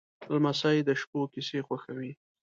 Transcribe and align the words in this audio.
لمسی 0.33 0.77
د 0.87 0.89
شپو 1.01 1.21
کیسې 1.33 1.59
خوښوي. 1.67 2.11